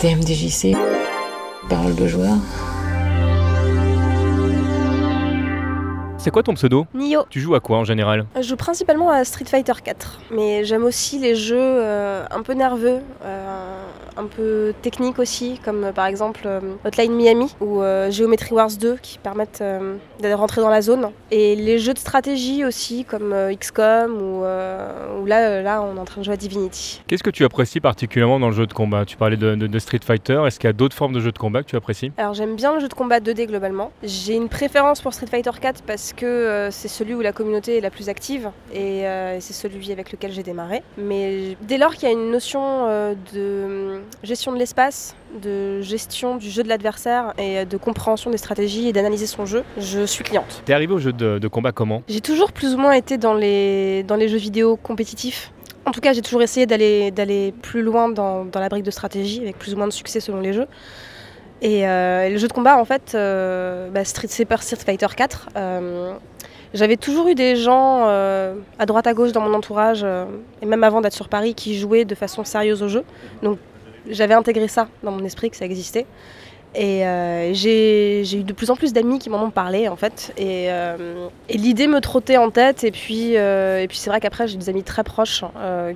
TMDJC, 0.00 0.74
parole 1.68 1.94
de 1.94 2.06
joueur. 2.06 2.38
C'est 6.22 6.30
quoi 6.30 6.42
ton 6.42 6.52
pseudo 6.52 6.86
Nio. 6.92 7.22
Tu 7.30 7.40
joues 7.40 7.54
à 7.54 7.60
quoi 7.60 7.78
en 7.78 7.84
général 7.84 8.26
Je 8.36 8.42
joue 8.42 8.56
principalement 8.56 9.10
à 9.10 9.24
Street 9.24 9.46
Fighter 9.46 9.72
4, 9.82 10.20
mais 10.30 10.64
j'aime 10.64 10.84
aussi 10.84 11.18
les 11.18 11.34
jeux 11.34 11.56
euh, 11.58 12.26
un 12.30 12.42
peu 12.42 12.52
nerveux, 12.52 12.98
euh, 13.24 13.82
un 14.18 14.24
peu 14.26 14.74
techniques 14.82 15.18
aussi, 15.18 15.58
comme 15.64 15.82
euh, 15.84 15.92
par 15.92 16.04
exemple 16.04 16.42
euh, 16.44 16.60
Hotline 16.84 17.14
Miami 17.14 17.56
ou 17.62 17.80
euh, 17.80 18.10
Geometry 18.10 18.52
Wars 18.54 18.68
2 18.78 18.96
qui 19.00 19.16
permettent 19.16 19.60
euh, 19.62 19.96
de 20.22 20.30
rentrer 20.34 20.60
dans 20.60 20.68
la 20.68 20.82
zone. 20.82 21.08
Et 21.30 21.56
les 21.56 21.78
jeux 21.78 21.94
de 21.94 21.98
stratégie 21.98 22.66
aussi, 22.66 23.06
comme 23.06 23.32
euh, 23.32 23.54
XCOM 23.54 24.12
ou, 24.20 24.44
euh, 24.44 25.18
ou 25.22 25.24
là, 25.24 25.48
euh, 25.48 25.62
là 25.62 25.80
on 25.80 25.96
est 25.96 26.00
en 26.00 26.04
train 26.04 26.20
de 26.20 26.26
jouer 26.26 26.34
à 26.34 26.36
Divinity. 26.36 27.00
Qu'est-ce 27.06 27.22
que 27.22 27.30
tu 27.30 27.44
apprécies 27.46 27.80
particulièrement 27.80 28.38
dans 28.38 28.48
le 28.48 28.54
jeu 28.54 28.66
de 28.66 28.74
combat? 28.74 29.06
Tu 29.06 29.16
parlais 29.16 29.38
de, 29.38 29.54
de- 29.54 29.66
de 29.66 29.78
Street 29.78 30.00
Fighter, 30.04 30.42
est-ce 30.46 30.60
qu'il 30.60 30.68
y 30.68 30.70
a 30.70 30.74
d'autres 30.74 30.94
formes 30.96 31.14
de 31.14 31.20
jeux 31.20 31.32
de 31.32 31.38
combat 31.38 31.62
que 31.62 31.68
tu 31.68 31.76
apprécies? 31.76 32.12
Alors 32.18 32.34
j'aime 32.34 32.56
bien 32.56 32.74
le 32.74 32.80
jeu 32.80 32.88
de 32.88 32.94
combat 32.94 33.20
2D 33.20 33.46
globalement. 33.46 33.90
J'ai 34.02 34.34
une 34.36 34.50
préférence 34.50 35.00
pour 35.00 35.14
Street 35.14 35.26
Fighter 35.30 35.50
4 35.58 35.82
parce 35.86 36.09
que 36.14 36.26
euh, 36.26 36.70
c'est 36.70 36.88
celui 36.88 37.14
où 37.14 37.20
la 37.20 37.32
communauté 37.32 37.78
est 37.78 37.80
la 37.80 37.90
plus 37.90 38.08
active 38.08 38.50
et 38.72 39.06
euh, 39.06 39.40
c'est 39.40 39.52
celui 39.52 39.92
avec 39.92 40.12
lequel 40.12 40.32
j'ai 40.32 40.42
démarré. 40.42 40.82
Mais 40.96 41.56
dès 41.62 41.78
lors 41.78 41.94
qu'il 41.94 42.08
y 42.08 42.12
a 42.12 42.14
une 42.14 42.30
notion 42.30 42.86
euh, 42.88 43.14
de 43.32 44.00
gestion 44.22 44.52
de 44.52 44.58
l'espace, 44.58 45.14
de 45.42 45.80
gestion 45.80 46.36
du 46.36 46.50
jeu 46.50 46.62
de 46.62 46.68
l'adversaire 46.68 47.34
et 47.38 47.64
de 47.64 47.76
compréhension 47.76 48.30
des 48.30 48.38
stratégies 48.38 48.88
et 48.88 48.92
d'analyser 48.92 49.26
son 49.26 49.46
jeu, 49.46 49.64
je 49.78 50.04
suis 50.06 50.24
cliente. 50.24 50.62
T'es 50.64 50.72
arrivé 50.72 50.92
au 50.92 50.98
jeu 50.98 51.12
de, 51.12 51.38
de 51.38 51.48
combat 51.48 51.72
comment? 51.72 52.02
J'ai 52.08 52.20
toujours 52.20 52.52
plus 52.52 52.74
ou 52.74 52.78
moins 52.78 52.92
été 52.92 53.18
dans 53.18 53.34
les, 53.34 54.02
dans 54.04 54.16
les 54.16 54.28
jeux 54.28 54.38
vidéo 54.38 54.76
compétitifs. 54.76 55.52
En 55.86 55.92
tout 55.92 56.00
cas, 56.00 56.12
j'ai 56.12 56.22
toujours 56.22 56.42
essayé 56.42 56.66
d'aller, 56.66 57.10
d'aller 57.10 57.52
plus 57.62 57.82
loin 57.82 58.08
dans, 58.10 58.44
dans 58.44 58.60
la 58.60 58.68
brique 58.68 58.84
de 58.84 58.90
stratégie, 58.90 59.40
avec 59.40 59.58
plus 59.58 59.74
ou 59.74 59.76
moins 59.76 59.88
de 59.88 59.92
succès 59.92 60.20
selon 60.20 60.40
les 60.40 60.52
jeux. 60.52 60.66
Et 61.62 61.86
euh, 61.86 62.28
le 62.28 62.38
jeu 62.38 62.48
de 62.48 62.52
combat, 62.52 62.78
en 62.78 62.84
fait, 62.84 63.12
euh, 63.14 63.90
bah, 63.90 64.04
Street, 64.04 64.44
par 64.46 64.62
Street 64.62 64.76
Fighter 64.76 65.06
4. 65.14 65.48
euh, 65.56 66.14
j'avais 66.72 66.96
toujours 66.96 67.26
eu 67.26 67.34
des 67.34 67.56
gens 67.56 68.04
à 68.06 68.86
droite 68.86 69.08
à 69.08 69.12
gauche 69.12 69.32
dans 69.32 69.40
mon 69.40 69.54
entourage, 69.54 70.06
et 70.62 70.66
même 70.66 70.84
avant 70.84 71.00
d'être 71.00 71.14
sur 71.14 71.28
Paris, 71.28 71.54
qui 71.54 71.76
jouaient 71.76 72.04
de 72.04 72.14
façon 72.14 72.44
sérieuse 72.44 72.80
au 72.84 72.86
jeu. 72.86 73.02
Donc 73.42 73.58
j'avais 74.08 74.34
intégré 74.34 74.68
ça 74.68 74.86
dans 75.02 75.10
mon 75.10 75.24
esprit, 75.24 75.50
que 75.50 75.56
ça 75.56 75.64
existait. 75.64 76.06
Et 76.76 77.02
j'ai 77.54 78.22
eu 78.22 78.44
de 78.44 78.52
plus 78.52 78.70
en 78.70 78.76
plus 78.76 78.92
d'amis 78.92 79.18
qui 79.18 79.30
m'en 79.30 79.42
ont 79.42 79.50
parlé 79.50 79.88
en 79.88 79.96
fait. 79.96 80.32
Et, 80.36 80.66
et 80.66 81.58
l'idée 81.58 81.88
me 81.88 82.00
trottait 82.00 82.36
en 82.36 82.50
tête. 82.50 82.84
Et 82.84 82.92
puis, 82.92 83.32
et 83.32 83.86
puis 83.88 83.98
c'est 83.98 84.10
vrai 84.10 84.20
qu'après 84.20 84.46
j'ai 84.46 84.56
des 84.56 84.68
amis 84.68 84.84
très 84.84 85.02
proches 85.02 85.42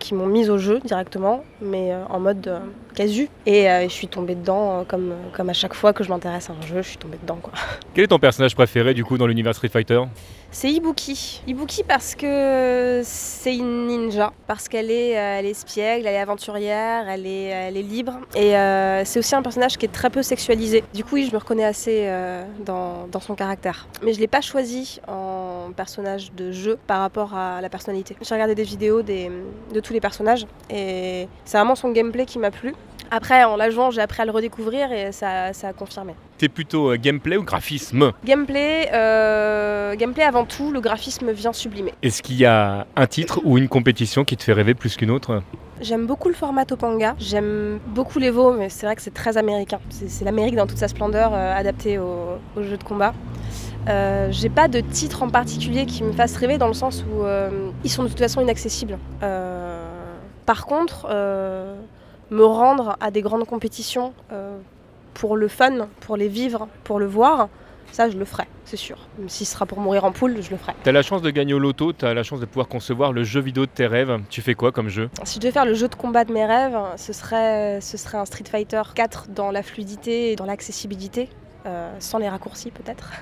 qui 0.00 0.12
m'ont 0.12 0.26
mise 0.26 0.50
au 0.50 0.58
jeu 0.58 0.80
directement, 0.84 1.44
mais 1.62 1.92
en 2.10 2.18
mode 2.18 2.52
casu. 2.94 3.28
Et 3.46 3.68
euh, 3.70 3.84
je 3.84 3.92
suis 3.92 4.08
tombée 4.08 4.34
dedans 4.34 4.80
euh, 4.80 4.84
comme, 4.84 5.14
comme 5.32 5.50
à 5.50 5.52
chaque 5.54 5.74
fois 5.74 5.92
que 5.92 6.02
je 6.04 6.08
m'intéresse 6.08 6.48
à 6.50 6.54
un 6.54 6.66
jeu, 6.66 6.82
je 6.82 6.88
suis 6.88 6.96
tombée 6.98 7.18
dedans 7.20 7.38
quoi. 7.42 7.52
Quel 7.94 8.04
est 8.04 8.08
ton 8.08 8.18
personnage 8.18 8.54
préféré 8.54 8.94
du 8.94 9.04
coup 9.04 9.18
dans 9.18 9.26
l'univers 9.26 9.54
Street 9.54 9.68
Fighter? 9.68 10.00
C'est 10.50 10.70
Ibuki. 10.70 11.42
Ibuki 11.48 11.82
parce 11.82 12.14
que 12.14 13.00
c'est 13.04 13.56
une 13.56 13.88
ninja, 13.88 14.32
parce 14.46 14.68
qu'elle 14.68 14.88
est, 14.88 15.18
euh, 15.18 15.38
elle 15.40 15.46
est 15.46 15.50
espiègle, 15.50 16.06
elle 16.06 16.14
est 16.14 16.18
aventurière, 16.20 17.08
elle 17.08 17.26
est, 17.26 17.46
elle 17.46 17.76
est 17.76 17.82
libre. 17.82 18.12
Et 18.36 18.56
euh, 18.56 19.04
c'est 19.04 19.18
aussi 19.18 19.34
un 19.34 19.42
personnage 19.42 19.76
qui 19.76 19.86
est 19.86 19.92
très 19.92 20.10
peu 20.10 20.22
sexualisé. 20.22 20.84
Du 20.94 21.02
coup, 21.02 21.16
oui, 21.16 21.26
je 21.28 21.32
me 21.32 21.38
reconnais 21.38 21.64
assez 21.64 22.04
euh, 22.06 22.44
dans, 22.64 23.08
dans 23.10 23.18
son 23.18 23.34
caractère. 23.34 23.88
Mais 24.04 24.12
je 24.12 24.20
l'ai 24.20 24.28
pas 24.28 24.40
choisi 24.42 25.00
en 25.08 25.70
personnage 25.76 26.32
de 26.34 26.52
jeu 26.52 26.78
par 26.86 27.00
rapport 27.00 27.34
à 27.34 27.60
la 27.60 27.68
personnalité. 27.68 28.16
J'ai 28.22 28.34
regardé 28.34 28.54
des 28.54 28.62
vidéos 28.62 29.02
des- 29.02 29.32
de 29.72 29.80
tous 29.80 29.92
les 29.92 30.00
personnages 30.00 30.46
et 30.70 31.26
c'est 31.44 31.56
vraiment 31.58 31.74
son 31.74 31.90
gameplay 31.90 32.26
qui 32.26 32.38
m'a 32.38 32.52
plu. 32.52 32.74
Après, 33.10 33.44
en 33.44 33.56
la 33.56 33.70
jouant, 33.70 33.90
j'ai 33.90 34.00
appris 34.00 34.22
à 34.22 34.24
le 34.24 34.30
redécouvrir 34.32 34.90
et 34.92 35.12
ça, 35.12 35.52
ça 35.52 35.68
a 35.68 35.72
confirmé. 35.72 36.14
T'es 36.38 36.48
plutôt 36.48 36.90
euh, 36.90 36.96
gameplay 36.96 37.36
ou 37.36 37.44
graphisme 37.44 38.12
Gameplay, 38.24 38.90
euh, 38.92 39.94
gameplay 39.94 40.24
avant 40.24 40.44
tout, 40.44 40.72
le 40.72 40.80
graphisme 40.80 41.30
vient 41.30 41.52
sublimer. 41.52 41.92
Est-ce 42.02 42.22
qu'il 42.22 42.36
y 42.36 42.44
a 42.46 42.86
un 42.96 43.06
titre 43.06 43.40
ou 43.44 43.56
une 43.58 43.68
compétition 43.68 44.24
qui 44.24 44.36
te 44.36 44.42
fait 44.42 44.52
rêver 44.52 44.74
plus 44.74 44.96
qu'une 44.96 45.10
autre? 45.10 45.42
J'aime 45.80 46.06
beaucoup 46.06 46.28
le 46.28 46.34
format 46.34 46.64
Topanga, 46.64 47.14
j'aime 47.18 47.78
beaucoup 47.86 48.18
l'Evo, 48.18 48.52
mais 48.52 48.68
c'est 48.68 48.86
vrai 48.86 48.94
que 48.96 49.02
c'est 49.02 49.14
très 49.14 49.36
américain. 49.36 49.80
C'est 49.90 50.24
l'Amérique 50.24 50.56
dans 50.56 50.66
toute 50.66 50.78
sa 50.78 50.88
splendeur, 50.88 51.32
euh, 51.34 51.54
adaptée 51.54 51.98
au, 51.98 52.38
au 52.56 52.62
jeu 52.62 52.76
de 52.76 52.84
combat. 52.84 53.12
Euh, 53.88 54.28
J'ai 54.30 54.48
pas 54.48 54.66
de 54.68 54.80
titre 54.80 55.22
en 55.22 55.28
particulier 55.28 55.84
qui 55.84 56.02
me 56.04 56.12
fasse 56.12 56.36
rêver 56.36 56.58
dans 56.58 56.68
le 56.68 56.74
sens 56.74 57.04
où 57.12 57.22
euh, 57.24 57.70
ils 57.84 57.90
sont 57.90 58.02
de 58.02 58.08
toute 58.08 58.18
façon 58.18 58.40
inaccessibles. 58.40 58.98
Euh, 59.22 59.84
par 60.46 60.64
contre, 60.66 61.06
me 62.34 62.44
rendre 62.44 62.96
à 63.00 63.10
des 63.10 63.22
grandes 63.22 63.46
compétitions 63.46 64.12
euh, 64.32 64.58
pour 65.14 65.36
le 65.36 65.48
fun, 65.48 65.88
pour 66.00 66.16
les 66.16 66.28
vivre, 66.28 66.68
pour 66.82 66.98
le 66.98 67.06
voir, 67.06 67.48
ça 67.92 68.10
je 68.10 68.16
le 68.16 68.24
ferai, 68.24 68.44
c'est 68.64 68.76
sûr. 68.76 68.98
Même 69.18 69.28
si 69.28 69.44
ce 69.44 69.52
sera 69.52 69.66
pour 69.66 69.78
mourir 69.78 70.04
en 70.04 70.10
poule, 70.10 70.42
je 70.42 70.50
le 70.50 70.56
ferai. 70.56 70.72
T'as 70.82 70.90
la 70.90 71.02
chance 71.02 71.22
de 71.22 71.30
gagner 71.30 71.54
au 71.54 71.60
loto, 71.60 71.92
t'as 71.92 72.12
la 72.12 72.24
chance 72.24 72.40
de 72.40 72.46
pouvoir 72.46 72.66
concevoir 72.66 73.12
le 73.12 73.22
jeu 73.22 73.40
vidéo 73.40 73.66
de 73.66 73.70
tes 73.70 73.86
rêves. 73.86 74.20
Tu 74.30 74.42
fais 74.42 74.54
quoi 74.54 74.72
comme 74.72 74.88
jeu? 74.88 75.08
Si 75.22 75.36
je 75.36 75.40
devais 75.40 75.52
faire 75.52 75.64
le 75.64 75.74
jeu 75.74 75.86
de 75.86 75.94
combat 75.94 76.24
de 76.24 76.32
mes 76.32 76.44
rêves, 76.44 76.76
ce 76.96 77.12
serait, 77.12 77.80
ce 77.80 77.96
serait 77.96 78.18
un 78.18 78.24
Street 78.24 78.44
Fighter 78.50 78.82
4 78.92 79.28
dans 79.28 79.52
la 79.52 79.62
fluidité 79.62 80.32
et 80.32 80.36
dans 80.36 80.46
l'accessibilité, 80.46 81.28
euh, 81.66 81.94
sans 82.00 82.18
les 82.18 82.28
raccourcis 82.28 82.72
peut-être. 82.72 83.12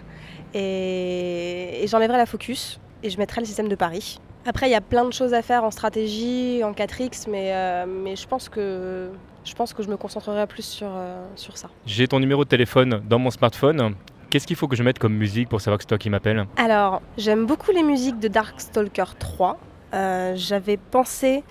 Et, 0.55 1.85
et 1.85 1.87
j'enlèverais 1.87 2.19
la 2.19 2.27
focus 2.27 2.81
et 3.03 3.11
je 3.11 3.19
mettrais 3.19 3.43
le 3.43 3.47
système 3.47 3.69
de 3.69 3.75
Paris. 3.75 4.19
Après, 4.45 4.69
il 4.69 4.73
y 4.73 4.77
a 4.77 4.81
plein 4.81 5.05
de 5.05 5.13
choses 5.13 5.35
à 5.35 5.43
faire 5.43 5.63
en 5.63 5.71
stratégie, 5.71 6.63
en 6.65 6.73
4X, 6.73 7.27
mais, 7.31 7.53
euh, 7.55 7.87
mais 7.87 8.17
je, 8.17 8.27
pense 8.27 8.49
que, 8.49 9.09
je 9.45 9.55
pense 9.55 9.73
que 9.73 9.83
je 9.83 9.89
me 9.89 9.97
concentrerai 9.97 10.47
plus 10.49 10.65
sur, 10.65 10.89
euh, 10.91 11.25
sur 11.37 11.57
ça. 11.57 11.69
J'ai 11.87 12.09
ton 12.09 12.19
numéro 12.19 12.45
de 12.45 12.49
téléphone 12.49 13.03
dans 13.09 13.19
mon 13.21 13.31
smartphone. 13.31 13.95
Qu'est-ce 14.31 14.47
qu'il 14.47 14.57
faut 14.57 14.67
que 14.67 14.77
je 14.77 14.83
mette 14.83 14.99
comme 14.99 15.15
musique 15.15 15.49
pour 15.49 15.61
savoir 15.61 15.79
que 15.79 15.85
c'est 15.85 15.89
toi 15.89 15.99
qui 15.99 16.11
m'appelles? 16.11 16.47
Alors, 16.57 17.03
j'aime 17.19 17.47
beaucoup 17.47 17.71
les 17.71 17.83
musiques 17.83 18.19
de 18.19 18.29
Darkstalker 18.29 19.05
3. 19.19 19.59
Euh, 19.95 20.33
J'avais 20.37 20.77
pensé 20.79 21.45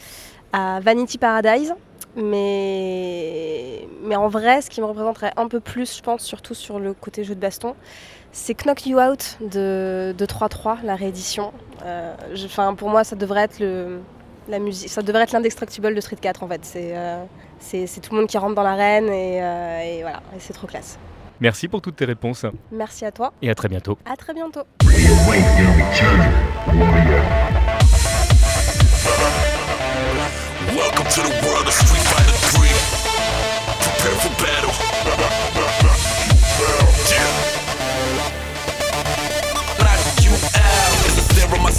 à 0.51 0.79
Vanity 0.81 1.17
Paradise, 1.17 1.73
mais... 2.15 3.87
mais 4.03 4.15
en 4.15 4.27
vrai, 4.27 4.61
ce 4.61 4.69
qui 4.69 4.81
me 4.81 4.85
représenterait 4.85 5.31
un 5.37 5.47
peu 5.47 5.59
plus, 5.59 5.97
je 5.97 6.01
pense, 6.01 6.23
surtout 6.23 6.53
sur 6.53 6.79
le 6.79 6.93
côté 6.93 7.23
jeu 7.23 7.35
de 7.35 7.39
baston, 7.39 7.75
c'est 8.31 8.53
Knock 8.65 8.85
You 8.85 8.99
Out 8.99 9.37
de, 9.41 10.13
de 10.17 10.25
3.3, 10.25 10.77
la 10.83 10.95
réédition. 10.95 11.51
Euh, 11.85 12.13
je- 12.33 12.47
pour 12.75 12.89
moi, 12.89 13.03
ça 13.03 13.15
devrait 13.15 13.41
être 13.43 13.59
le, 13.59 13.99
la 14.47 14.59
musique, 14.59 14.89
ça 14.89 15.01
devrait 15.01 15.23
être 15.23 15.31
l'indestructible 15.33 15.93
de 15.93 16.01
Street 16.01 16.15
4 16.19 16.43
en 16.43 16.47
fait. 16.47 16.61
C'est 16.63 16.91
euh, 16.95 17.23
c'est- 17.59 17.87
c'est 17.87 17.99
tout 18.01 18.13
le 18.13 18.19
monde 18.21 18.29
qui 18.29 18.37
rentre 18.37 18.55
dans 18.55 18.63
l'arène 18.63 19.07
et, 19.09 19.41
euh, 19.43 19.81
et 19.81 20.01
voilà, 20.01 20.21
et 20.35 20.39
c'est 20.39 20.53
trop 20.53 20.67
classe. 20.67 20.97
Merci 21.39 21.67
pour 21.67 21.81
toutes 21.81 21.95
tes 21.95 22.05
réponses 22.05 22.45
Merci 22.71 23.03
à 23.03 23.11
toi, 23.11 23.33
et 23.41 23.49
à 23.49 23.55
très 23.55 23.67
bientôt. 23.67 23.97
à 24.05 24.15
très 24.15 24.33
bientôt. 24.33 24.61
Welcome 30.73 31.07
to 31.07 31.21
the 31.21 31.43
world 31.43 31.60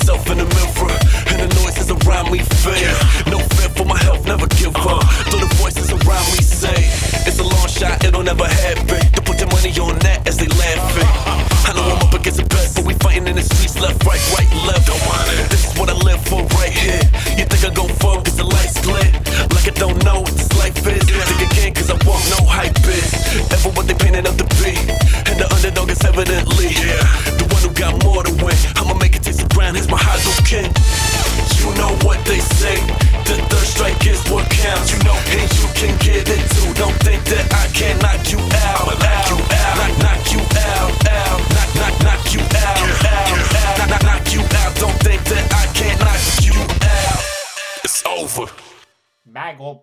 myself 0.03 0.27
in 0.31 0.39
the 0.39 0.49
mirror. 0.59 0.99
And 1.31 1.39
the 1.47 1.49
noises 1.63 1.91
around 1.91 2.31
me 2.33 2.41
fade. 2.63 2.91
No 3.31 3.39
fear 3.55 3.71
for 3.71 3.85
my 3.87 3.99
health, 3.99 4.27
never 4.27 4.47
give 4.59 4.75
up. 4.75 5.07
Though 5.31 5.39
the 5.39 5.53
voices 5.63 5.91
around 5.91 6.27
me 6.35 6.43
say 6.43 6.75
it's 7.23 7.39
a 7.39 7.47
long 7.47 7.69
shot, 7.69 8.05
it'll 8.05 8.23
never 8.23 8.47
happen. 8.47 8.99
To 9.15 9.21
put 9.23 9.39
their 9.39 9.47
money 9.47 9.71
on 9.79 9.99
that 10.01 10.27
as 10.27 10.37
they 10.39 10.49
laughing. 10.59 11.07
I 11.67 11.73
know 11.75 11.87
I'm 11.95 12.03
up 12.03 12.15
against 12.15 12.39
the 12.39 12.47
best, 12.47 12.75
but 12.75 12.85
we 12.85 12.95
fighting 12.95 13.29
in 13.29 13.37
the 13.37 13.43
streets, 13.43 13.79
left, 13.79 14.03
right, 14.05 14.23
right, 14.35 14.51
left. 14.67 14.87
Don't 14.87 15.03
want 15.07 15.29
it. 15.39 15.51
This 15.51 15.71
is 15.71 15.79
what 15.79 15.89
I 15.89 15.95
live 15.95 16.21
for 16.27 16.43
right 16.59 16.73
here. 16.73 17.03
You 17.39 17.47
think 17.47 17.62
I 17.62 17.71
go 17.71 17.87
for 18.03 18.19
cause 18.23 18.37
the 18.37 18.45
lights 18.45 18.85
lit? 18.87 19.12
Like 19.55 19.67
I 19.71 19.75
don't 19.79 20.03
know 20.05 20.21
what 20.21 20.35
this 20.35 20.51
life 20.59 20.77
is. 20.87 21.42
favor. 48.32 48.50
Bagulho, 49.25 49.82